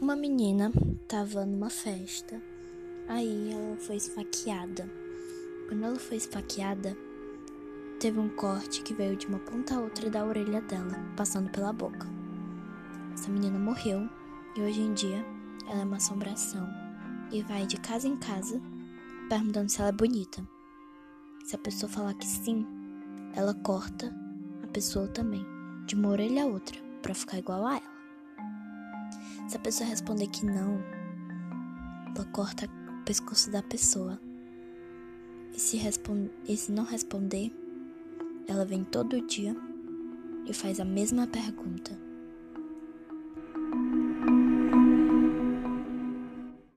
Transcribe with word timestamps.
Uma 0.00 0.16
menina 0.16 0.72
estava 1.02 1.44
numa 1.44 1.68
festa, 1.68 2.40
aí 3.06 3.52
ela 3.52 3.76
foi 3.76 3.96
esfaqueada. 3.96 4.90
Quando 5.68 5.84
ela 5.84 5.98
foi 5.98 6.16
esfaqueada, 6.16 6.96
teve 7.98 8.18
um 8.18 8.30
corte 8.30 8.80
que 8.80 8.94
veio 8.94 9.14
de 9.14 9.26
uma 9.26 9.38
ponta 9.40 9.76
a 9.76 9.80
outra 9.80 10.08
da 10.08 10.24
orelha 10.24 10.62
dela, 10.62 10.98
passando 11.14 11.50
pela 11.50 11.70
boca. 11.70 12.08
Essa 13.12 13.30
menina 13.30 13.58
morreu 13.58 14.08
e 14.56 14.62
hoje 14.62 14.80
em 14.80 14.94
dia 14.94 15.22
ela 15.68 15.82
é 15.82 15.84
uma 15.84 15.98
assombração 15.98 16.66
e 17.30 17.42
vai 17.42 17.66
de 17.66 17.76
casa 17.76 18.08
em 18.08 18.16
casa 18.16 18.58
perguntando 19.28 19.70
se 19.70 19.80
ela 19.80 19.90
é 19.90 19.92
bonita. 19.92 20.42
Se 21.44 21.56
a 21.56 21.58
pessoa 21.58 21.92
falar 21.92 22.14
que 22.14 22.26
sim, 22.26 22.66
ela 23.34 23.52
corta 23.52 24.10
a 24.64 24.66
pessoa 24.68 25.06
também, 25.08 25.44
de 25.84 25.94
uma 25.94 26.08
orelha 26.08 26.44
a 26.44 26.46
outra, 26.46 26.80
para 27.02 27.14
ficar 27.14 27.36
igual 27.36 27.66
a 27.66 27.76
ela. 27.76 27.99
Se 29.48 29.56
a 29.56 29.60
pessoa 29.60 29.88
responder 29.88 30.26
que 30.28 30.44
não, 30.44 30.78
ela 32.14 32.24
corta 32.26 32.66
o 32.66 33.04
pescoço 33.04 33.50
da 33.50 33.62
pessoa. 33.62 34.20
E 35.54 35.60
se, 35.60 35.78
e 36.48 36.56
se 36.56 36.70
não 36.70 36.84
responder, 36.84 37.52
ela 38.46 38.64
vem 38.64 38.84
todo 38.84 39.26
dia 39.26 39.56
e 40.46 40.52
faz 40.52 40.80
a 40.80 40.84
mesma 40.84 41.26
pergunta. 41.26 42.09